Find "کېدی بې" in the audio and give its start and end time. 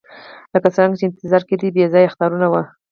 1.49-1.85